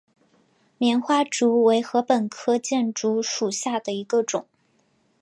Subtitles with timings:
[0.79, 4.47] 棉花竹为禾本科箭竹属下的一个种。